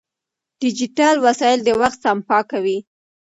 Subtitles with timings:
[0.61, 2.77] ډیجیټل وسایل د وخت سپما کوي.